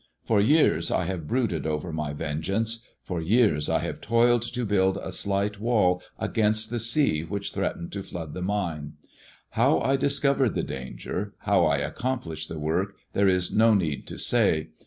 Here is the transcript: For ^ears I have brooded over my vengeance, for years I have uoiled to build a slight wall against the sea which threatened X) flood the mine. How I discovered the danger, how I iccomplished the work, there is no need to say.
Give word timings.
For 0.23 0.39
^ears 0.41 0.89
I 0.89 1.05
have 1.05 1.27
brooded 1.27 1.67
over 1.67 1.93
my 1.93 2.11
vengeance, 2.11 2.83
for 3.03 3.21
years 3.21 3.69
I 3.69 3.81
have 3.81 4.01
uoiled 4.01 4.41
to 4.51 4.65
build 4.65 4.97
a 4.97 5.11
slight 5.11 5.59
wall 5.59 6.01
against 6.17 6.71
the 6.71 6.79
sea 6.79 7.21
which 7.23 7.51
threatened 7.53 7.95
X) 7.95 8.09
flood 8.09 8.33
the 8.33 8.41
mine. 8.41 8.93
How 9.51 9.79
I 9.81 9.97
discovered 9.97 10.55
the 10.55 10.63
danger, 10.63 11.35
how 11.41 11.65
I 11.67 11.85
iccomplished 11.87 12.47
the 12.49 12.57
work, 12.57 12.95
there 13.13 13.27
is 13.27 13.53
no 13.53 13.75
need 13.75 14.07
to 14.07 14.17
say. 14.17 14.69